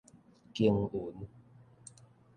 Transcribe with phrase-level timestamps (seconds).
[0.55, 1.13] 耕耘